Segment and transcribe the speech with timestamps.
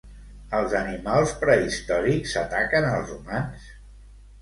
[0.59, 3.73] Els animals prehistòrics ataquen als humans?